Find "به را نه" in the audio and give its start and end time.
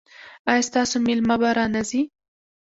1.41-1.81